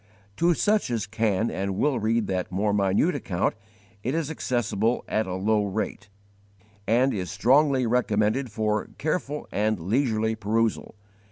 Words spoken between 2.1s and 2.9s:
that more